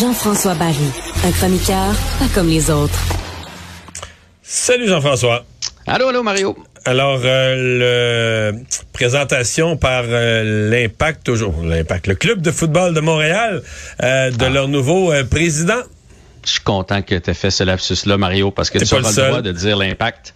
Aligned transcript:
Jean-François 0.00 0.54
Barry, 0.54 0.76
un 1.24 1.32
chroniqueur 1.32 1.94
pas 2.18 2.26
comme 2.32 2.48
les 2.48 2.70
autres. 2.70 2.98
Salut 4.42 4.86
Jean-François. 4.86 5.44
Allô, 5.86 6.08
allô 6.08 6.22
Mario. 6.22 6.56
Alors, 6.84 7.20
euh, 7.24 8.52
le 8.52 8.64
présentation 8.92 9.76
par 9.76 10.04
euh, 10.06 10.70
l'Impact, 10.70 11.24
toujours 11.24 11.60
l'Impact, 11.62 12.06
le 12.06 12.14
club 12.14 12.40
de 12.40 12.50
football 12.50 12.94
de 12.94 13.00
Montréal, 13.00 13.62
euh, 14.02 14.30
de 14.30 14.44
ah. 14.44 14.48
leur 14.48 14.68
nouveau 14.68 15.12
président. 15.28 15.82
Je 16.44 16.52
suis 16.52 16.60
content 16.60 17.02
que 17.02 17.14
tu 17.14 17.30
aies 17.30 17.34
fait 17.34 17.50
ce 17.50 17.64
lapsus-là, 17.64 18.16
Mario, 18.16 18.50
parce 18.50 18.70
que 18.70 18.78
tu 18.78 18.94
as 18.94 18.98
le, 18.98 19.28
droit 19.28 19.42
de 19.42 19.52
dire 19.52 19.76
l'impact. 19.76 20.34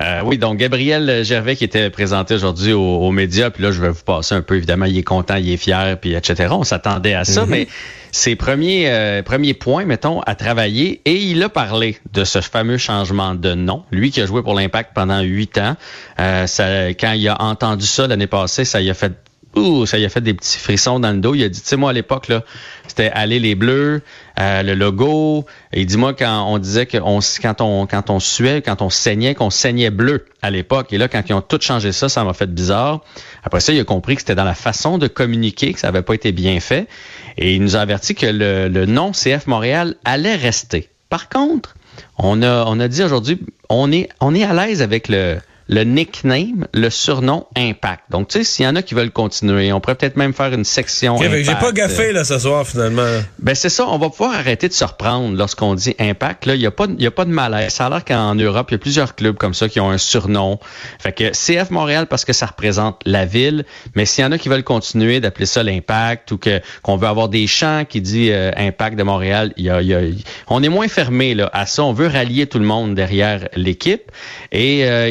Euh, 0.00 0.20
oui, 0.24 0.38
donc 0.38 0.58
Gabriel 0.58 1.24
Gervais 1.24 1.56
qui 1.56 1.64
était 1.64 1.90
présenté 1.90 2.34
aujourd'hui 2.34 2.72
aux, 2.72 3.10
médias, 3.10 3.50
puis 3.50 3.62
là, 3.62 3.70
je 3.70 3.80
vais 3.80 3.90
vous 3.90 4.02
passer 4.04 4.34
un 4.34 4.42
peu, 4.42 4.56
évidemment, 4.56 4.86
il 4.86 4.96
est 4.98 5.02
content, 5.02 5.36
il 5.36 5.50
est 5.50 5.56
fier, 5.56 5.98
puis 6.00 6.14
etc. 6.14 6.48
On 6.52 6.64
s'attendait 6.64 7.14
à 7.14 7.24
ça, 7.24 7.42
mhm. 7.42 7.50
mais 7.50 7.68
ses 8.10 8.36
premiers, 8.36 8.90
euh, 8.90 9.22
premiers 9.22 9.54
points, 9.54 9.84
mettons, 9.84 10.20
à 10.20 10.34
travailler, 10.34 11.00
et 11.04 11.16
il 11.16 11.42
a 11.42 11.48
parlé 11.48 11.98
de 12.12 12.24
ce 12.24 12.40
fameux 12.40 12.78
changement 12.78 13.34
de 13.34 13.54
nom. 13.54 13.84
Lui 13.90 14.10
qui 14.10 14.20
a 14.20 14.26
joué 14.26 14.42
pour 14.42 14.54
l'impact 14.54 14.90
pendant 14.94 15.20
huit 15.20 15.56
ans, 15.58 15.76
euh, 16.20 16.46
ça, 16.46 16.88
quand 16.88 17.12
il 17.12 17.26
a 17.28 17.40
entendu 17.40 17.86
ça 17.86 18.06
l'année 18.06 18.26
passée, 18.26 18.64
ça 18.64 18.80
y 18.80 18.90
a 18.90 18.94
fait 18.94 19.12
Ouh, 19.54 19.84
ça 19.84 19.98
y 19.98 20.04
a 20.04 20.08
fait 20.08 20.22
des 20.22 20.32
petits 20.32 20.58
frissons 20.58 20.98
dans 20.98 21.12
le 21.12 21.18
dos. 21.18 21.34
Il 21.34 21.44
a 21.44 21.48
dit, 21.48 21.60
tu 21.60 21.66
sais, 21.66 21.76
moi, 21.76 21.90
à 21.90 21.92
l'époque, 21.92 22.28
là, 22.28 22.42
c'était 22.88 23.10
aller 23.10 23.38
les 23.38 23.54
bleus, 23.54 24.02
euh, 24.40 24.62
le 24.62 24.74
logo. 24.74 25.44
Et 25.72 25.84
dis-moi, 25.84 26.14
quand 26.14 26.46
on 26.48 26.58
disait 26.58 26.86
que 26.86 26.96
on, 26.96 27.20
quand 27.42 27.60
on, 27.60 27.86
quand 27.86 28.08
on 28.08 28.18
suait, 28.18 28.62
quand 28.62 28.80
on 28.80 28.88
saignait, 28.88 29.34
qu'on 29.34 29.50
saignait 29.50 29.90
bleu 29.90 30.24
à 30.40 30.50
l'époque. 30.50 30.92
Et 30.92 30.98
là, 30.98 31.08
quand 31.08 31.22
ils 31.28 31.34
ont 31.34 31.42
tout 31.42 31.58
changé 31.60 31.92
ça, 31.92 32.08
ça 32.08 32.24
m'a 32.24 32.32
fait 32.32 32.50
bizarre. 32.50 33.02
Après 33.44 33.60
ça, 33.60 33.74
il 33.74 33.80
a 33.80 33.84
compris 33.84 34.14
que 34.14 34.22
c'était 34.22 34.34
dans 34.34 34.44
la 34.44 34.54
façon 34.54 34.96
de 34.96 35.06
communiquer, 35.06 35.74
que 35.74 35.80
ça 35.80 35.88
n'avait 35.88 36.02
pas 36.02 36.14
été 36.14 36.32
bien 36.32 36.58
fait. 36.60 36.88
Et 37.36 37.54
il 37.54 37.62
nous 37.62 37.76
a 37.76 37.80
averti 37.80 38.14
que 38.14 38.26
le, 38.26 38.68
le 38.68 38.86
nom 38.86 39.12
CF 39.12 39.46
Montréal 39.46 39.96
allait 40.04 40.36
rester. 40.36 40.88
Par 41.10 41.28
contre, 41.28 41.74
on 42.16 42.42
a, 42.42 42.64
on 42.66 42.80
a 42.80 42.88
dit 42.88 43.02
aujourd'hui, 43.02 43.38
on 43.68 43.92
est, 43.92 44.08
on 44.20 44.34
est 44.34 44.44
à 44.44 44.54
l'aise 44.54 44.80
avec 44.80 45.08
le, 45.08 45.38
le 45.72 45.84
nickname, 45.84 46.66
le 46.74 46.90
surnom 46.90 47.46
Impact. 47.56 48.02
Donc, 48.10 48.28
tu 48.28 48.38
sais, 48.38 48.44
s'il 48.44 48.64
y 48.66 48.68
en 48.68 48.76
a 48.76 48.82
qui 48.82 48.94
veulent 48.94 49.10
continuer, 49.10 49.72
on 49.72 49.80
pourrait 49.80 49.94
peut-être 49.94 50.16
même 50.16 50.34
faire 50.34 50.52
une 50.52 50.64
section 50.64 51.16
okay, 51.16 51.42
J'ai 51.42 51.54
pas 51.54 51.72
gaffé 51.72 52.12
là 52.12 52.24
ce 52.24 52.38
soir 52.38 52.66
finalement. 52.66 53.08
Ben 53.38 53.54
c'est 53.54 53.70
ça, 53.70 53.86
on 53.88 53.96
va 53.96 54.10
pouvoir 54.10 54.34
arrêter 54.34 54.68
de 54.68 54.74
se 54.74 54.84
reprendre 54.84 55.34
lorsqu'on 55.34 55.74
dit 55.74 55.94
Impact. 55.98 56.44
Là, 56.44 56.56
il 56.56 56.60
y 56.60 56.66
a 56.66 56.70
pas, 56.70 56.86
y 56.98 57.06
a 57.06 57.10
pas 57.10 57.24
de 57.24 57.30
malaise. 57.30 57.72
Ça 57.72 57.86
a 57.86 57.88
l'air 57.88 58.04
qu'en 58.04 58.34
Europe, 58.34 58.66
il 58.70 58.74
y 58.74 58.76
a 58.76 58.78
plusieurs 58.78 59.14
clubs 59.14 59.36
comme 59.36 59.54
ça 59.54 59.70
qui 59.70 59.80
ont 59.80 59.88
un 59.88 59.96
surnom. 59.96 60.60
Fait 61.00 61.12
que 61.12 61.30
CF 61.30 61.70
Montréal 61.70 62.06
parce 62.06 62.26
que 62.26 62.34
ça 62.34 62.46
représente 62.46 63.00
la 63.06 63.24
ville, 63.24 63.64
mais 63.94 64.04
s'il 64.04 64.24
y 64.24 64.26
en 64.26 64.32
a 64.32 64.36
qui 64.36 64.50
veulent 64.50 64.64
continuer 64.64 65.20
d'appeler 65.20 65.46
ça 65.46 65.62
l'Impact 65.62 66.32
ou 66.32 66.38
que 66.38 66.60
qu'on 66.82 66.96
veut 66.96 67.08
avoir 67.08 67.30
des 67.30 67.46
chants 67.46 67.84
qui 67.88 68.02
dit 68.02 68.30
euh, 68.30 68.50
Impact 68.58 68.98
de 68.98 69.04
Montréal, 69.04 69.54
il 69.56 69.64
y 69.64 69.70
a, 69.70 69.80
y 69.80 69.94
a, 69.94 70.00
on 70.48 70.62
est 70.62 70.68
moins 70.68 70.88
fermé 70.88 71.34
là 71.34 71.48
à 71.54 71.64
ça. 71.64 71.82
On 71.82 71.94
veut 71.94 72.08
rallier 72.08 72.46
tout 72.46 72.58
le 72.58 72.66
monde 72.66 72.94
derrière 72.94 73.48
l'équipe 73.56 74.12
et 74.50 74.84
euh, 74.84 75.10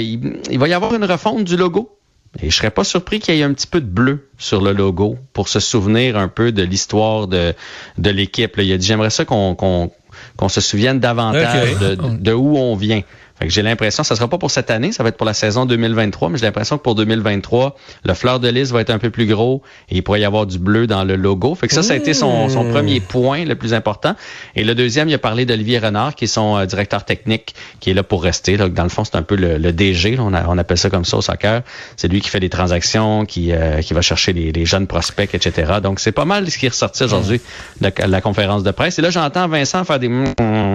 il 0.52 0.60
va 0.60 0.68
y 0.68 0.74
avoir 0.74 0.94
une 0.94 1.06
refonte 1.06 1.44
du 1.44 1.58
logo. 1.58 1.98
Et 2.42 2.50
je 2.50 2.56
serais 2.56 2.72
pas 2.72 2.86
surpris 2.86 3.20
qu'il 3.20 3.36
y 3.36 3.42
ait 3.42 3.44
un 3.44 3.54
petit 3.54 3.68
peu 3.68 3.82
de 3.82 3.88
bleu 3.88 4.30
sur 4.38 4.62
le 4.62 4.72
logo 4.72 5.18
pour 5.34 5.50
se 5.50 5.60
souvenir 5.60 6.18
un 6.18 6.30
peu 6.30 6.54
de 6.54 6.64
l'histoire 6.64 7.28
de, 7.28 7.54
de 7.98 8.10
l'équipe. 8.10 8.56
Il 8.58 8.72
a 8.72 8.78
dit 8.78 8.86
j'aimerais 8.86 9.10
ça 9.10 9.26
qu'on 9.26 9.56
qu'on 9.56 10.50
se 10.50 10.62
souvienne 10.62 11.00
davantage 11.00 11.78
de, 11.80 11.96
de, 11.96 12.34
où 12.34 12.58
on 12.58 12.76
vient 12.76 13.02
j'ai 13.50 13.62
l'impression, 13.62 14.04
ça 14.04 14.16
sera 14.16 14.28
pas 14.28 14.38
pour 14.38 14.52
cette 14.52 14.70
année, 14.70 14.92
ça 14.92 15.04
va 15.04 15.10
être 15.10 15.18
pour 15.18 15.26
la 15.26 15.34
saison 15.34 15.66
2023, 15.66 16.30
mais 16.30 16.38
j'ai 16.38 16.46
l'impression 16.46 16.78
que 16.78 16.84
pour 16.84 16.96
2023, 16.96 17.76
le 18.04 18.14
fleur 18.14 18.40
de 18.40 18.48
lys 18.48 18.72
va 18.72 18.82
être 18.82 18.90
un 18.90 19.00
peu 19.00 19.10
plus 19.10 19.26
gros 19.26 19.62
et 19.90 19.98
il 19.98 20.04
pourrait 20.04 20.22
y 20.22 20.26
avoir 20.26 20.46
du 20.46 20.60
bleu 20.60 20.88
dans 20.88 21.04
le 21.04 21.16
logo. 21.16 21.56
Fait 21.56 21.68
que 21.68 21.74
ça, 21.74 21.84
ça 21.84 21.94
a 21.94 21.96
été 21.96 22.14
son, 22.14 22.50
son 22.50 22.64
mmh. 22.64 22.72
premier 22.72 23.00
point 23.00 23.46
le 23.46 23.56
plus 23.56 23.74
important. 23.74 24.16
Et 24.56 24.64
le 24.64 24.76
deuxième, 24.76 25.10
il 25.10 25.14
a 25.14 25.18
parlé 25.18 25.46
d'Olivier 25.46 25.80
Renard, 25.80 26.16
qui 26.16 26.26
est 26.26 26.28
son 26.28 26.58
euh, 26.58 26.66
directeur 26.66 27.06
technique, 27.06 27.56
qui 27.80 27.92
est 27.92 27.94
là 27.94 28.04
pour 28.04 28.24
rester. 28.24 28.58
Là. 28.58 28.70
Dans 28.70 28.84
le 28.84 28.90
fond, 28.90 29.04
c'est 29.04 29.16
un 29.16 29.24
peu 29.24 29.36
le, 29.36 29.58
le 29.58 29.74
DG, 29.74 30.18
on, 30.20 30.34
on, 30.34 30.58
appelle 30.58 30.78
ça 30.78 30.90
comme 30.90 31.06
ça 31.06 31.18
au 31.18 31.22
soccer. 31.22 31.62
C'est 31.98 32.08
lui 32.08 32.22
qui 32.22 32.30
fait 32.30 32.40
des 32.40 32.50
transactions, 32.50 33.26
qui, 33.26 33.52
euh, 33.52 33.82
qui 33.82 33.94
va 33.94 34.02
chercher 34.02 34.34
les, 34.34 34.52
les, 34.52 34.66
jeunes 34.66 34.88
prospects, 34.88 35.34
etc. 35.34 35.74
Donc, 35.82 36.00
c'est 36.00 36.12
pas 36.12 36.26
mal 36.26 36.50
ce 36.50 36.58
qui 36.58 36.66
est 36.66 36.70
ressorti 36.70 37.04
aujourd'hui 37.04 37.42
de 37.80 37.92
la, 38.06 38.22
conférence 38.22 38.64
de 38.64 38.72
presse. 38.72 39.00
Et 39.00 39.02
là, 39.02 39.10
j'entends 39.10 39.48
Vincent 39.48 39.84
faire 39.84 40.00
des... 40.00 40.10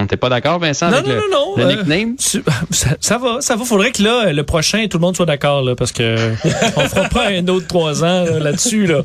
T'es 0.08 0.16
pas 0.16 0.28
d'accord, 0.28 0.58
Vincent, 0.58 0.86
avec 0.86 1.06
le, 1.06 1.22
le 1.56 1.62
euh, 1.62 1.76
nickname? 1.76 2.16
ça, 3.00 3.18
va, 3.18 3.40
ça 3.40 3.56
va. 3.56 3.64
Faudrait 3.64 3.92
que 3.92 4.02
là, 4.02 4.32
le 4.32 4.42
prochain, 4.44 4.86
tout 4.88 4.98
le 4.98 5.02
monde 5.02 5.16
soit 5.16 5.26
d'accord, 5.26 5.62
là, 5.62 5.74
parce 5.74 5.92
que 5.92 6.32
on 6.76 6.80
fera 6.80 7.08
pas 7.08 7.26
un 7.30 7.46
autre 7.48 7.66
trois 7.66 8.04
ans 8.04 8.24
là-dessus, 8.24 8.86
là. 8.86 9.02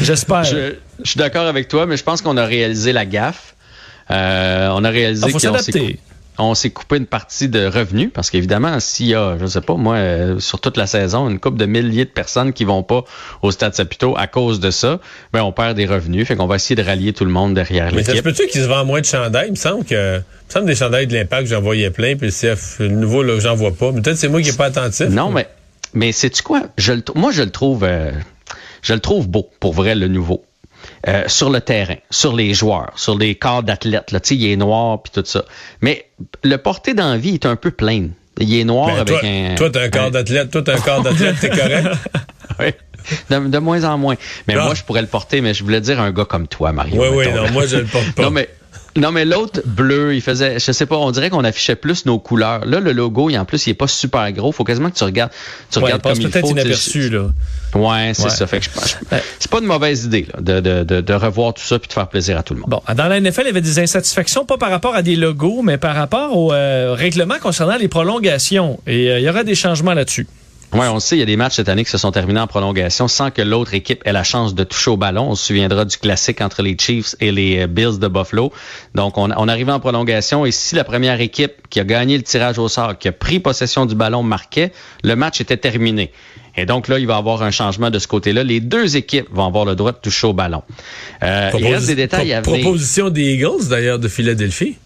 J'espère. 0.00 0.44
Je, 0.44 0.74
suis 1.04 1.18
d'accord 1.18 1.46
avec 1.46 1.68
toi, 1.68 1.86
mais 1.86 1.96
je 1.96 2.04
pense 2.04 2.22
qu'on 2.22 2.36
a 2.36 2.44
réalisé 2.44 2.92
la 2.92 3.04
gaffe. 3.04 3.54
Euh, 4.10 4.68
on 4.72 4.84
a 4.84 4.90
réalisé 4.90 5.24
ah, 5.26 5.32
qu'on 5.32 5.38
s'est 5.58 5.98
on 6.38 6.54
s'est 6.54 6.70
coupé 6.70 6.96
une 6.96 7.06
partie 7.06 7.48
de 7.48 7.66
revenus 7.66 8.10
parce 8.12 8.30
qu'évidemment, 8.30 8.78
s'il 8.80 9.06
y 9.06 9.14
a, 9.14 9.36
je 9.38 9.46
sais 9.46 9.60
pas, 9.60 9.74
moi, 9.74 9.96
euh, 9.96 10.38
sur 10.38 10.60
toute 10.60 10.76
la 10.76 10.86
saison, 10.86 11.28
une 11.28 11.38
couple 11.38 11.56
de 11.56 11.66
milliers 11.66 12.04
de 12.04 12.10
personnes 12.10 12.52
qui 12.52 12.64
vont 12.64 12.82
pas 12.82 13.04
au 13.42 13.50
Stade 13.50 13.74
Saputo 13.74 14.14
à 14.16 14.26
cause 14.26 14.60
de 14.60 14.70
ça, 14.70 15.00
ben 15.32 15.42
on 15.42 15.52
perd 15.52 15.76
des 15.76 15.86
revenus. 15.86 16.26
Fait 16.26 16.36
qu'on 16.36 16.46
va 16.46 16.56
essayer 16.56 16.76
de 16.76 16.82
rallier 16.82 17.12
tout 17.12 17.24
le 17.24 17.30
monde 17.30 17.54
derrière 17.54 17.90
l'équipe. 17.90 18.08
Mais 18.08 18.16
ça 18.16 18.22
peut-tu 18.22 18.46
qu'ils 18.48 18.62
se 18.62 18.66
vendent 18.66 18.86
moins 18.86 19.00
de 19.00 19.06
chandails? 19.06 19.48
Il 19.48 19.52
me 19.52 19.56
semble 19.56 19.84
que, 19.84 20.16
il 20.16 20.48
me 20.48 20.52
semble 20.52 20.66
des 20.66 20.74
chandails 20.74 21.06
de 21.06 21.14
l'impact, 21.14 21.48
j'en 21.48 21.60
voyais 21.60 21.90
plein, 21.90 22.16
puis 22.16 22.28
le 22.28 22.32
CF, 22.32 22.80
le 22.80 22.88
nouveau, 22.88 23.22
là, 23.22 23.38
j'en 23.40 23.54
vois 23.54 23.74
pas. 23.74 23.92
Peut-être 23.92 24.16
c'est 24.16 24.28
moi 24.28 24.42
qui 24.42 24.50
n'ai 24.50 24.56
pas 24.56 24.66
attentif. 24.66 25.08
Non, 25.08 25.30
mais, 25.30 25.48
mais 25.94 26.12
c'est-tu 26.12 26.42
quoi? 26.42 26.64
Je 26.76 26.92
moi, 27.14 27.32
je 27.32 27.42
le 27.42 27.50
trouve, 27.50 27.84
euh, 27.84 28.12
je 28.82 28.92
le 28.92 29.00
trouve 29.00 29.28
beau, 29.28 29.48
pour 29.60 29.72
vrai, 29.72 29.94
le 29.94 30.08
nouveau. 30.08 30.44
Euh, 31.06 31.24
sur 31.28 31.50
le 31.50 31.60
terrain, 31.60 31.96
sur 32.10 32.34
les 32.34 32.52
joueurs, 32.52 32.92
sur 32.96 33.16
les 33.16 33.34
corps 33.34 33.62
d'athlètes. 33.62 34.10
Là, 34.10 34.18
il 34.30 34.46
est 34.46 34.56
noir 34.56 35.02
puis 35.02 35.12
tout 35.14 35.22
ça. 35.24 35.44
Mais 35.80 36.06
le 36.42 36.56
porté 36.56 36.94
d'envie 36.94 37.34
est 37.34 37.46
un 37.46 37.56
peu 37.56 37.70
plein. 37.70 38.08
Il 38.38 38.54
est 38.58 38.64
noir 38.64 38.88
ben, 38.88 39.00
avec 39.00 39.24
un. 39.24 39.54
Toi, 39.54 39.70
t'as 39.70 39.84
un 39.84 39.88
corps 39.88 40.10
d'athlète. 40.10 40.50
Toi, 40.50 40.62
t'as 40.62 40.76
un 40.76 40.80
corps 40.80 41.02
d'athlète, 41.02 41.36
t'es 41.40 41.48
correct? 41.48 41.88
oui. 42.58 42.66
De, 43.30 43.58
moins 43.58 43.84
en 43.84 43.98
moins. 43.98 44.16
Mais 44.48 44.54
moi, 44.54 44.74
je 44.74 44.82
pourrais 44.82 45.02
le 45.02 45.06
porter, 45.06 45.40
mais 45.40 45.54
je 45.54 45.62
voulais 45.62 45.80
dire 45.80 46.00
un 46.00 46.10
gars 46.10 46.24
comme 46.24 46.48
toi, 46.48 46.72
Mario. 46.72 47.00
Oui, 47.00 47.08
oui, 47.12 47.32
non, 47.32 47.50
moi, 47.52 47.66
je 47.66 47.76
le 47.76 47.84
porte 47.84 48.12
pas. 48.12 48.22
non, 48.22 48.30
mais 48.30 48.48
non, 48.96 49.12
mais 49.12 49.24
l'autre 49.24 49.60
bleu, 49.64 50.14
il 50.14 50.20
faisait, 50.20 50.58
je 50.58 50.72
sais 50.72 50.86
pas, 50.86 50.96
on 50.96 51.10
dirait 51.10 51.30
qu'on 51.30 51.44
affichait 51.44 51.76
plus 51.76 52.06
nos 52.06 52.18
couleurs. 52.18 52.64
Là, 52.64 52.80
le 52.80 52.92
logo, 52.92 53.30
il, 53.30 53.38
en 53.38 53.44
plus, 53.44 53.66
il 53.66 53.70
est 53.70 53.74
pas 53.74 53.88
super 53.88 54.30
gros. 54.32 54.52
Faut 54.52 54.64
quasiment 54.64 54.90
que 54.90 54.96
tu 54.96 55.04
regardes, 55.04 55.30
tu 55.70 55.78
regardes 55.78 56.02
comme 56.02 56.20
il 56.20 56.30
faut. 56.30 56.50
inaperçu, 56.50 57.10
là. 57.10 57.28
Ouais, 57.74 58.12
c'est 58.14 58.30
ça. 58.30 58.46
Fait 58.46 58.60
que 58.60 58.64
je, 58.64 58.70
c'est 59.38 59.50
pas 59.50 59.58
une 59.58 59.66
mauvaise 59.66 60.04
idée, 60.04 60.26
là, 60.32 60.40
de, 60.40 60.60
de, 60.60 60.84
de, 60.84 61.00
de, 61.00 61.14
revoir 61.14 61.54
tout 61.54 61.62
ça 61.62 61.78
puis 61.78 61.88
de 61.88 61.92
faire 61.92 62.08
plaisir 62.08 62.38
à 62.38 62.42
tout 62.42 62.54
le 62.54 62.60
monde. 62.60 62.70
Bon, 62.70 62.82
dans 62.94 63.08
la 63.08 63.20
NFL, 63.20 63.42
il 63.42 63.46
y 63.46 63.50
avait 63.50 63.60
des 63.60 63.78
insatisfactions, 63.78 64.44
pas 64.44 64.56
par 64.56 64.70
rapport 64.70 64.94
à 64.94 65.02
des 65.02 65.16
logos, 65.16 65.62
mais 65.62 65.78
par 65.78 65.94
rapport 65.94 66.36
au 66.36 66.52
euh, 66.52 66.94
règlement 66.94 67.38
concernant 67.40 67.76
les 67.76 67.88
prolongations. 67.88 68.80
Et 68.86 69.10
euh, 69.10 69.18
il 69.18 69.24
y 69.24 69.28
aura 69.28 69.44
des 69.44 69.54
changements 69.54 69.94
là-dessus. 69.94 70.26
Oui, 70.76 70.86
on 70.88 71.00
sait, 71.00 71.16
il 71.16 71.20
y 71.20 71.22
a 71.22 71.26
des 71.26 71.36
matchs 71.36 71.56
cette 71.56 71.70
année 71.70 71.84
qui 71.84 71.90
se 71.90 71.96
sont 71.96 72.12
terminés 72.12 72.40
en 72.40 72.46
prolongation 72.46 73.08
sans 73.08 73.30
que 73.30 73.40
l'autre 73.40 73.72
équipe 73.72 74.02
ait 74.04 74.12
la 74.12 74.24
chance 74.24 74.54
de 74.54 74.62
toucher 74.62 74.90
au 74.90 74.98
ballon. 74.98 75.30
On 75.30 75.34
se 75.34 75.46
souviendra 75.46 75.86
du 75.86 75.96
classique 75.96 76.42
entre 76.42 76.60
les 76.60 76.76
Chiefs 76.78 77.14
et 77.18 77.32
les 77.32 77.60
euh, 77.60 77.66
Bills 77.66 77.98
de 77.98 78.08
Buffalo. 78.08 78.52
Donc, 78.94 79.16
on, 79.16 79.30
on 79.34 79.48
arrivait 79.48 79.72
en 79.72 79.80
prolongation 79.80 80.44
et 80.44 80.50
si 80.50 80.74
la 80.74 80.84
première 80.84 81.18
équipe 81.22 81.52
qui 81.70 81.80
a 81.80 81.84
gagné 81.84 82.18
le 82.18 82.22
tirage 82.22 82.58
au 82.58 82.68
sort, 82.68 82.98
qui 82.98 83.08
a 83.08 83.12
pris 83.12 83.40
possession 83.40 83.86
du 83.86 83.94
ballon 83.94 84.22
marquait, 84.22 84.70
le 85.02 85.16
match 85.16 85.40
était 85.40 85.56
terminé. 85.56 86.12
Et 86.58 86.66
donc 86.66 86.88
là, 86.88 86.98
il 86.98 87.06
va 87.06 87.14
y 87.14 87.18
avoir 87.18 87.42
un 87.42 87.50
changement 87.50 87.90
de 87.90 87.98
ce 87.98 88.06
côté-là. 88.06 88.44
Les 88.44 88.60
deux 88.60 88.96
équipes 88.96 89.28
vont 89.30 89.46
avoir 89.46 89.64
le 89.64 89.76
droit 89.76 89.92
de 89.92 89.98
toucher 89.98 90.26
au 90.26 90.32
ballon. 90.32 90.62
Euh, 91.22 91.50
il 91.58 91.66
reste 91.66 91.86
des 91.86 91.94
détails 91.94 92.32
à 92.32 92.42
venir. 92.42 92.60
Proposition 92.60 93.08
des 93.08 93.34
Eagles, 93.34 93.68
d'ailleurs, 93.70 93.98
de 93.98 94.08
Philadelphie. 94.08 94.76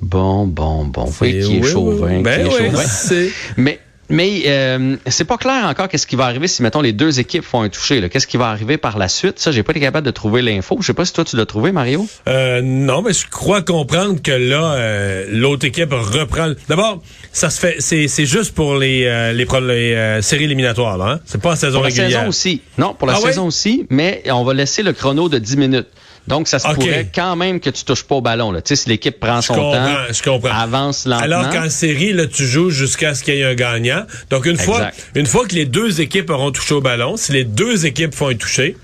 Bon, 0.00 0.46
bon, 0.46 0.84
bon. 0.84 1.12
Oui, 1.20 1.40
qui 1.40 1.58
est 1.58 1.62
chauvin. 1.62 2.20
Ben 2.20 2.48
qui 2.48 2.54
est 2.54 2.70
chauvin. 2.70 3.28
Mais 3.56 3.78
mais 4.12 4.42
euh, 4.46 4.96
c'est 5.06 5.24
pas 5.24 5.38
clair 5.38 5.64
encore 5.64 5.88
qu'est-ce 5.88 6.06
qui 6.06 6.16
va 6.16 6.26
arriver 6.26 6.46
si, 6.46 6.62
mettons, 6.62 6.82
les 6.82 6.92
deux 6.92 7.18
équipes 7.18 7.42
font 7.42 7.62
un 7.62 7.70
toucher. 7.70 8.06
Qu'est-ce 8.10 8.26
qui 8.26 8.36
va 8.36 8.50
arriver 8.50 8.76
par 8.76 8.98
la 8.98 9.08
suite? 9.08 9.38
Ça, 9.38 9.52
j'ai 9.52 9.62
pas 9.62 9.72
été 9.72 9.80
capable 9.80 10.06
de 10.06 10.10
trouver 10.10 10.42
l'info. 10.42 10.76
Je 10.80 10.86
sais 10.86 10.92
pas 10.92 11.06
si 11.06 11.14
toi, 11.14 11.24
tu 11.24 11.36
l'as 11.36 11.46
trouvé, 11.46 11.72
Mario. 11.72 12.06
Euh, 12.28 12.60
non, 12.62 13.00
mais 13.00 13.14
je 13.14 13.26
crois 13.26 13.62
comprendre 13.62 14.20
que 14.22 14.30
là, 14.30 14.74
euh, 14.74 15.26
l'autre 15.30 15.64
équipe 15.66 15.92
reprend... 15.92 16.52
D'abord, 16.68 17.02
ça 17.32 17.48
se 17.48 17.58
fait... 17.58 17.76
C'est 17.80 18.26
juste 18.26 18.54
pour 18.54 18.76
les, 18.76 19.06
euh, 19.06 19.32
les, 19.32 19.46
les 19.46 20.22
séries 20.22 20.44
éliminatoires, 20.44 20.98
là. 20.98 21.12
Hein? 21.12 21.20
C'est 21.24 21.40
pas 21.40 21.52
en 21.52 21.56
saison 21.56 21.80
régulière. 21.80 22.08
Pour 22.08 22.12
la 22.12 22.18
saison 22.18 22.28
aussi. 22.28 22.60
Non, 22.76 22.94
pour 22.94 23.08
la 23.08 23.14
ah 23.14 23.20
saison 23.20 23.46
aussi, 23.46 23.86
mais 23.88 24.22
on 24.30 24.44
va 24.44 24.52
laisser 24.52 24.82
le 24.82 24.92
chrono 24.92 25.30
de 25.30 25.38
10 25.38 25.56
minutes. 25.56 25.88
Donc, 26.28 26.46
ça 26.46 26.58
se 26.58 26.68
pourrait 26.68 27.10
quand 27.12 27.36
même 27.36 27.58
que 27.60 27.70
tu 27.70 27.84
touches 27.84 28.04
pas 28.04 28.16
au 28.16 28.20
ballon. 28.20 28.52
Là. 28.52 28.62
Tu 28.62 28.68
sais, 28.68 28.82
si 28.82 28.88
l'équipe 28.88 29.18
prend 29.18 29.42
son 29.42 29.54
temps, 29.54 29.96
je 30.10 30.22
comprends. 30.22 30.50
avance 30.56 31.04
lentement. 31.04 31.24
Alors 31.24 31.50
qu'en 31.50 31.68
série, 31.68 32.12
là, 32.12 32.26
tu 32.26 32.46
joues 32.46 32.70
jusqu'à 32.70 33.14
ce 33.14 33.24
qu'il 33.24 33.34
y 33.34 33.40
ait 33.40 33.44
un 33.44 33.54
gagnant. 33.54 34.04
Donc, 34.30 34.46
une 34.46 34.56
fois, 34.56 34.90
une 35.14 35.26
fois 35.26 35.46
que 35.46 35.54
les 35.54 35.66
deux 35.66 36.00
équipes 36.00 36.30
auront 36.30 36.52
touché 36.52 36.74
au 36.74 36.80
ballon, 36.80 37.16
si 37.16 37.32
les 37.32 37.44
deux 37.44 37.86
équipes 37.86 38.14
font 38.14 38.28
un 38.28 38.34
toucher, 38.34 38.76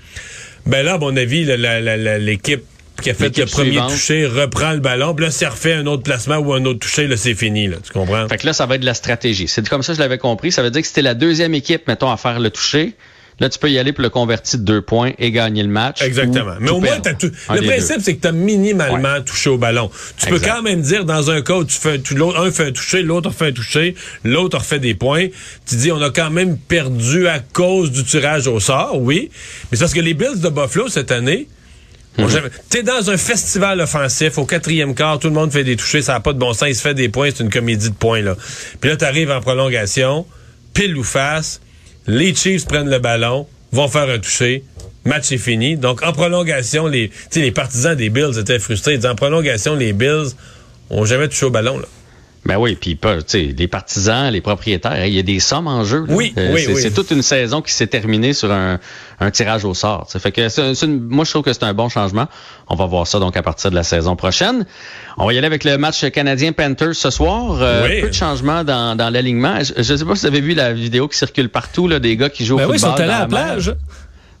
ben 0.65 0.83
là, 0.83 0.95
à 0.95 0.97
mon 0.97 1.15
avis, 1.15 1.45
l'équipe 1.45 2.63
qui 3.01 3.09
a 3.09 3.13
fait 3.13 3.35
le 3.37 3.45
premier 3.45 3.77
toucher 3.87 4.25
reprend 4.25 4.73
le 4.73 4.79
ballon, 4.79 5.15
puis 5.15 5.25
là, 5.25 5.31
s'il 5.31 5.47
refait 5.47 5.71
un 5.71 5.85
autre 5.87 6.03
placement 6.03 6.35
ou 6.35 6.53
un 6.53 6.65
autre 6.65 6.79
toucher, 6.79 7.07
là, 7.07 7.15
c'est 7.15 7.35
fini, 7.35 7.67
là, 7.67 7.77
tu 7.81 7.93
comprends? 7.93 8.27
Fait 8.27 8.37
que 8.37 8.45
là, 8.45 8.51
ça 8.51 8.65
va 8.65 8.75
être 8.75 8.81
de 8.81 8.85
la 8.85 8.93
stratégie. 8.93 9.47
C'est 9.47 9.67
comme 9.69 9.83
ça 9.83 9.93
que 9.93 9.97
je 9.97 10.01
l'avais 10.01 10.17
compris. 10.17 10.51
Ça 10.51 10.61
veut 10.61 10.71
dire 10.71 10.81
que 10.81 10.87
c'était 10.87 11.01
la 11.01 11.13
deuxième 11.13 11.53
équipe, 11.53 11.87
mettons, 11.87 12.11
à 12.11 12.17
faire 12.17 12.41
le 12.41 12.49
toucher. 12.49 12.95
Là, 13.39 13.49
tu 13.49 13.57
peux 13.57 13.69
y 13.69 13.79
aller 13.79 13.93
pour 13.93 14.03
le 14.03 14.09
convertir 14.09 14.59
de 14.59 14.65
deux 14.65 14.81
points 14.81 15.11
et 15.17 15.31
gagner 15.31 15.63
le 15.63 15.69
match. 15.69 16.01
Exactement. 16.01 16.55
Mais 16.59 16.69
au 16.69 16.79
moins, 16.79 16.99
tout... 16.99 17.31
le 17.53 17.61
principe, 17.61 18.01
c'est 18.01 18.15
que 18.15 18.21
tu 18.21 18.27
as 18.27 18.31
minimalement 18.31 19.21
touché 19.21 19.49
au 19.49 19.57
ballon. 19.57 19.89
Tu 20.17 20.27
peux 20.27 20.39
quand 20.39 20.61
même 20.61 20.81
dire, 20.81 21.05
dans 21.05 21.31
un 21.31 21.41
cas 21.41 21.55
où 21.55 21.63
tu 21.63 21.77
fais, 21.77 22.01
l'autre, 22.15 22.39
un 22.39 22.51
fait 22.51 22.67
un 22.67 22.71
toucher, 22.71 23.01
l'autre 23.01 23.31
fait 23.31 23.47
un 23.47 23.51
toucher, 23.51 23.95
l'autre 24.23 24.57
refait 24.57 24.79
des 24.79 24.93
points. 24.93 25.27
Tu 25.65 25.75
dis, 25.75 25.91
on 25.91 26.01
a 26.01 26.09
quand 26.09 26.31
même 26.31 26.57
perdu 26.57 27.27
à 27.27 27.39
cause 27.39 27.91
du 27.91 28.03
tirage 28.03 28.47
au 28.47 28.59
sort, 28.59 28.99
oui. 29.01 29.29
Mais 29.71 29.77
c'est 29.77 29.83
parce 29.83 29.93
que 29.93 30.01
les 30.01 30.13
Bills 30.13 30.41
de 30.41 30.49
Buffalo, 30.49 30.89
cette 30.89 31.11
année, 31.11 31.47
mhm. 32.17 32.27
T'es 32.69 32.83
dans 32.83 33.09
un 33.09 33.17
festival 33.17 33.79
offensif, 33.79 34.37
au 34.37 34.45
quatrième 34.45 34.93
quart, 34.93 35.19
tout 35.19 35.29
le 35.29 35.33
monde 35.33 35.51
fait 35.51 35.63
des 35.63 35.77
touchés, 35.77 36.01
ça 36.01 36.13
n'a 36.13 36.19
pas 36.19 36.33
de 36.33 36.39
bon 36.39 36.53
sens, 36.53 36.67
il 36.67 36.75
se 36.75 36.81
fait 36.81 36.93
des 36.93 37.07
points, 37.07 37.29
c'est 37.33 37.43
une 37.43 37.49
comédie 37.49 37.89
de 37.89 37.95
points, 37.95 38.21
là. 38.21 38.35
Puis 38.81 38.89
là, 38.89 38.97
t'arrives 38.97 39.31
en 39.31 39.39
prolongation, 39.39 40.25
pile 40.73 40.97
ou 40.97 41.03
face, 41.03 41.61
les 42.09 42.33
Chiefs 42.33 42.65
prennent 42.65 42.89
le 42.89 42.97
ballon, 42.97 43.45
vont 43.71 43.87
faire 43.87 44.09
un 44.09 44.17
toucher. 44.17 44.63
Match 45.05 45.31
est 45.31 45.37
fini. 45.37 45.77
Donc, 45.77 46.01
en 46.01 46.11
prolongation, 46.11 46.87
les, 46.87 47.11
les 47.35 47.51
partisans 47.51 47.95
des 47.95 48.09
Bills 48.09 48.37
étaient 48.39 48.57
frustrés. 48.57 48.99
en 49.05 49.13
prolongation, 49.13 49.75
les 49.75 49.93
Bills 49.93 50.31
ont 50.89 51.05
jamais 51.05 51.27
touché 51.27 51.45
au 51.45 51.51
ballon. 51.51 51.77
Là. 51.77 51.85
Ben 52.49 52.57
oui, 52.57 52.75
puis 52.75 52.97
les 53.35 53.67
partisans, 53.67 54.31
les 54.31 54.41
propriétaires, 54.41 55.05
il 55.05 55.13
y 55.13 55.19
a 55.19 55.21
des 55.21 55.39
sommes 55.39 55.67
en 55.67 55.83
jeu. 55.83 56.03
Oui, 56.09 56.33
euh, 56.35 56.51
oui, 56.51 56.65
c'est 56.77 56.91
toute 56.91 57.11
une 57.11 57.21
saison 57.21 57.61
qui 57.61 57.71
s'est 57.71 57.85
terminée 57.85 58.33
sur 58.33 58.51
un, 58.51 58.79
tirage 59.31 59.65
au 59.65 59.75
sort. 59.75 60.07
Ça 60.09 60.17
fait 60.17 60.31
que 60.31 60.85
moi 60.87 61.25
je 61.25 61.29
trouve 61.29 61.43
que 61.43 61.53
c'est 61.53 61.61
un 61.61 61.75
bon 61.75 61.89
changement. 61.89 62.25
On 62.67 62.75
va 62.75 62.87
voir 62.87 63.05
ça 63.05 63.19
donc 63.19 63.37
à 63.37 63.43
partir 63.43 63.69
de 63.69 63.75
la 63.75 63.83
saison 63.83 64.15
prochaine. 64.15 64.65
On 65.17 65.27
va 65.27 65.33
y 65.33 65.37
aller 65.37 65.45
avec 65.45 65.63
le 65.63 65.77
match 65.77 66.09
canadien 66.09 66.51
Panthers 66.51 66.95
ce 66.95 67.11
soir. 67.11 67.59
Euh, 67.61 68.01
peu 68.01 68.09
de 68.09 68.13
changements 68.13 68.63
dans, 68.63 69.13
l'alignement. 69.13 69.59
Je 69.61 69.77
ne 69.77 69.97
sais 69.97 70.05
pas 70.05 70.15
si 70.15 70.21
vous 70.21 70.25
avez 70.25 70.41
vu 70.41 70.55
la 70.55 70.73
vidéo 70.73 71.07
qui 71.07 71.19
circule 71.19 71.49
partout 71.49 71.87
là, 71.87 71.99
des 71.99 72.17
gars 72.17 72.31
qui 72.31 72.45
jouent 72.45 72.55
au 72.55 72.57
ben 72.57 72.63
football. 72.63 72.81
Oui, 72.81 72.95
ils 72.95 72.97
sont 72.97 73.03
allés 73.03 73.13
à 73.13 73.19
la 73.19 73.27
plage 73.27 73.75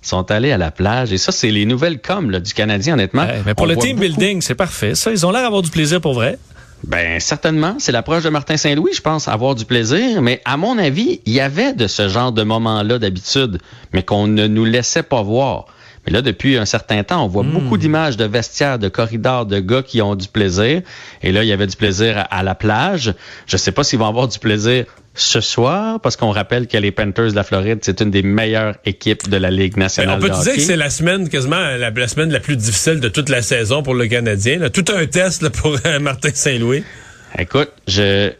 sont 0.01 0.31
allés 0.31 0.53
à 0.53 0.57
la 0.57 0.71
plage. 0.71 1.11
Et 1.11 1.17
ça, 1.17 1.33
c'est 1.33 1.51
les 1.51 1.65
nouvelles 1.65 1.99
com 1.99 2.31
du 2.39 2.53
Canadien, 2.53 2.93
honnêtement. 2.93 3.27
mais 3.45 3.53
pour 3.53 3.67
le 3.67 3.75
team 3.75 3.99
building, 3.99 4.41
c'est 4.41 4.55
parfait. 4.55 4.95
Ça, 4.95 5.11
ils 5.11 5.25
ont 5.25 5.31
l'air 5.31 5.43
d'avoir 5.43 5.61
du 5.61 5.69
plaisir 5.69 6.01
pour 6.01 6.13
vrai. 6.13 6.39
Ben 6.87 7.19
certainement, 7.19 7.75
c'est 7.79 7.91
l'approche 7.91 8.23
de 8.23 8.29
Martin 8.29 8.57
Saint-Louis, 8.57 8.93
je 8.93 9.01
pense, 9.01 9.27
avoir 9.27 9.55
du 9.55 9.65
plaisir, 9.65 10.21
mais 10.21 10.41
à 10.45 10.57
mon 10.57 10.77
avis, 10.77 11.21
il 11.25 11.33
y 11.33 11.41
avait 11.41 11.73
de 11.73 11.87
ce 11.87 12.07
genre 12.07 12.31
de 12.31 12.43
moments-là 12.43 12.99
d'habitude, 12.99 13.59
mais 13.93 14.03
qu'on 14.03 14.27
ne 14.27 14.47
nous 14.47 14.65
laissait 14.65 15.03
pas 15.03 15.21
voir. 15.21 15.65
Mais 16.05 16.13
là, 16.13 16.21
depuis 16.21 16.57
un 16.57 16.65
certain 16.65 17.03
temps, 17.03 17.23
on 17.25 17.27
voit 17.27 17.43
hmm. 17.43 17.51
beaucoup 17.51 17.77
d'images 17.77 18.15
de 18.15 18.25
vestiaires, 18.25 18.79
de 18.79 18.87
corridors, 18.87 19.45
de 19.45 19.59
gars 19.59 19.83
qui 19.83 20.01
ont 20.01 20.15
du 20.15 20.27
plaisir. 20.27 20.81
Et 21.21 21.31
là, 21.31 21.43
il 21.43 21.47
y 21.47 21.51
avait 21.51 21.67
du 21.67 21.75
plaisir 21.75 22.25
à, 22.29 22.43
la 22.43 22.55
plage. 22.55 23.13
Je 23.45 23.57
sais 23.57 23.71
pas 23.71 23.83
s'ils 23.83 23.99
vont 23.99 24.07
avoir 24.07 24.27
du 24.27 24.39
plaisir 24.39 24.85
ce 25.21 25.41
soir, 25.41 25.99
parce 25.99 26.15
qu'on 26.15 26.31
rappelle 26.31 26.67
que 26.67 26.77
les 26.77 26.91
Panthers 26.91 27.31
de 27.31 27.35
la 27.35 27.43
Floride, 27.43 27.79
c'est 27.81 28.01
une 28.01 28.11
des 28.11 28.23
meilleures 28.23 28.75
équipes 28.85 29.29
de 29.29 29.37
la 29.37 29.51
Ligue 29.51 29.77
nationale. 29.77 30.17
on 30.17 30.21
peut 30.21 30.29
dire 30.29 30.53
que 30.55 30.61
c'est 30.61 30.75
la 30.75 30.89
semaine 30.89 31.29
quasiment 31.29 31.59
la, 31.59 32.07
semaine 32.07 32.31
la 32.31 32.39
plus 32.39 32.55
difficile 32.55 32.99
de 32.99 33.09
toute 33.09 33.29
la 33.29 33.41
saison 33.41 33.83
pour 33.83 33.93
le 33.93 34.07
Canadien. 34.07 34.69
Tout 34.69 34.85
un 34.95 35.05
test 35.05 35.49
pour 35.49 35.77
euh, 35.85 35.99
Martin 35.99 36.29
Saint-Louis. 36.33 36.83
Écoute, 37.37 37.71
je 37.87 38.31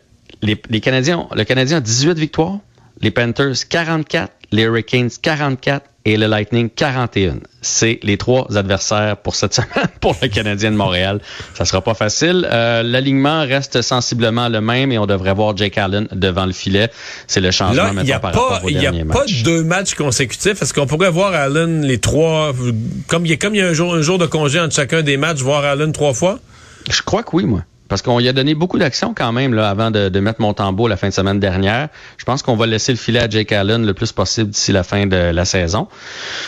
les, 0.42 0.62
les 0.70 0.80
Canadiens, 0.80 1.28
le 1.36 1.44
Canadien 1.44 1.78
a 1.78 1.82
18 1.82 2.18
victoires, 2.18 2.60
les 3.02 3.12
Panthers 3.12 3.68
44, 3.70 4.32
les 4.52 4.64
Hurricanes 4.64 5.10
44 5.22 5.86
et 6.10 6.18
le 6.18 6.26
Lightning 6.28 6.70
41. 6.70 7.38
C'est 7.62 8.00
les 8.04 8.18
trois 8.18 8.48
adversaires 8.58 9.18
pour 9.18 9.36
cette 9.36 9.54
semaine 9.60 9.88
pour 10.02 10.16
le 10.22 10.28
Canadien 10.28 10.72
de 10.72 10.76
Montréal. 10.76 11.20
Ça 11.54 11.66
sera 11.66 11.82
pas 11.82 11.94
facile. 11.94 12.48
Euh, 12.52 12.84
L'alignement 12.84 13.42
reste 13.42 13.82
sensiblement 13.82 14.50
le 14.50 14.62
même 14.62 14.92
et 14.92 14.98
on 14.98 15.06
devrait 15.06 15.34
voir 15.34 15.56
Jake 15.56 15.78
Allen 15.78 16.08
devant 16.12 16.46
le 16.46 16.54
filet. 16.54 16.90
C'est 17.28 17.42
le 17.42 17.52
changement 17.52 17.92
Là, 17.94 18.16
a 18.16 18.20
par 18.20 18.32
pas, 18.32 18.42
rapport 18.42 18.70
Il 18.70 18.80
n'y 18.80 18.88
a 18.88 18.92
pas 19.06 19.26
deux 19.44 19.64
matchs 19.64 19.94
consécutifs. 19.94 20.62
Est-ce 20.62 20.74
qu'on 20.74 20.88
pourrait 20.88 21.12
voir 21.12 21.34
Allen 21.34 21.86
les 21.86 22.00
trois, 22.00 22.54
comme 23.08 23.26
il 23.26 23.30
y 23.30 23.34
a, 23.34 23.38
comme 23.38 23.54
il 23.56 23.60
y 23.60 23.62
a 23.62 23.68
un 23.68 23.74
jour, 23.74 23.94
un 23.94 24.02
jour 24.02 24.18
de 24.18 24.26
congé 24.26 24.60
entre 24.60 24.76
chacun 24.76 25.04
des 25.04 25.18
matchs, 25.18 25.40
voir 25.40 25.64
Allen 25.64 25.92
trois 25.92 26.14
fois? 26.14 26.40
Je 26.90 27.02
crois 27.04 27.24
que 27.24 27.36
oui, 27.36 27.46
moi. 27.46 27.64
Parce 27.90 28.04
qu'on 28.04 28.20
y 28.20 28.30
a 28.30 28.34
donné 28.34 28.54
beaucoup 28.54 28.78
d'actions 28.78 29.14
quand 29.16 29.32
même 29.34 29.54
là, 29.54 29.70
avant 29.70 29.90
de, 29.90 30.10
de 30.10 30.20
mettre 30.20 30.40
Montembeau 30.42 30.88
la 30.88 30.96
fin 30.96 31.10
de 31.10 31.14
semaine 31.14 31.40
dernière. 31.40 31.90
Je 32.18 32.24
pense 32.24 32.44
qu'on 32.44 32.56
va 32.56 32.68
laisser 32.68 32.92
le 32.92 32.98
filet 32.98 33.20
à 33.20 33.28
Jake 33.28 33.52
Allen 33.52 33.86
le 33.86 33.94
plus 33.96 34.12
possible 34.12 34.52
d'ici 34.52 34.72
la 34.72 34.84
fin 34.84 35.08
de 35.08 35.32
la 35.32 35.44
saison. 35.44 35.88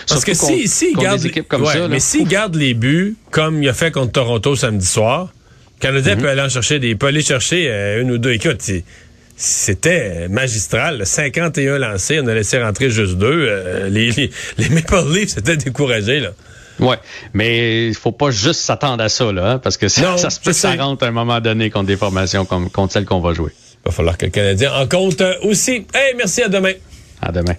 Parce 0.08 0.24
que 0.24 0.36
si, 0.36 0.68
si 0.68 0.94
garde, 0.94 1.28
comme 1.48 1.66
ça, 1.66 1.88
mais 1.88 2.00
s'il 2.00 2.28
garde 2.28 2.56
les 2.56 2.76
buts 2.76 3.16
comme 3.32 3.64
il 3.64 3.68
a 3.68 3.74
fait 3.74 3.92
contre 3.92 4.12
Toronto 4.12 4.56
samedi 4.56 4.86
soir, 4.86 5.34
le 5.78 5.82
Canadien 5.82 6.16
mhm. 6.16 6.22
peut 6.22 6.30
aller 6.30 6.42
en 6.42 6.50
chercher 6.50 6.78
des, 6.78 6.96
peut 6.96 7.08
aller 7.08 7.24
chercher 7.24 7.68
euh, 7.70 8.02
une 8.02 8.12
ou 8.12 8.20
deux. 8.20 8.34
Écoute, 8.34 8.62
c'était 9.36 10.28
magistral. 10.30 11.08
51 11.08 11.80
lancés, 11.80 12.20
on 12.22 12.28
a 12.28 12.36
laissé 12.36 12.62
rentrer 12.62 12.92
juste 12.92 13.18
deux. 13.18 13.48
Euh, 13.50 13.90
les, 13.90 14.12
les, 14.12 14.30
les 14.60 14.70
Maple 14.70 15.12
Leafs 15.12 15.40
étaient 15.40 15.58
découragés 15.58 16.20
là. 16.20 16.30
Ouais, 16.82 16.98
mais 17.34 17.88
il 17.88 17.96
faut 17.96 18.12
pas 18.12 18.32
juste 18.32 18.62
s'attendre 18.62 19.04
à 19.04 19.10
ça, 19.10 19.32
là, 19.32 19.52
hein, 19.52 19.60
parce 19.60 19.78
que 19.78 19.88
ça, 19.88 20.18
ça 20.18 20.30
se 20.30 20.40
peut 20.40 20.54
ça 20.54 20.76
rentre 20.76 21.04
à 21.06 21.08
un 21.08 21.12
moment 21.12 21.40
donné 21.40 21.70
contre 21.70 21.86
des 21.86 21.98
formations 21.98 22.46
comme 22.46 22.70
contre 22.70 22.94
celles 22.94 23.06
qu'on 23.06 23.20
va 23.22 23.34
jouer. 23.34 23.52
Il 23.84 23.90
va 23.90 23.92
falloir 23.92 24.18
que 24.18 24.26
le 24.26 24.32
Canadien 24.32 24.74
en 24.74 24.88
compte 24.88 25.24
aussi. 25.44 25.86
Hey, 25.94 26.16
merci, 26.18 26.42
à 26.42 26.50
demain. 26.50 26.74
À 27.22 27.32
demain. 27.32 27.56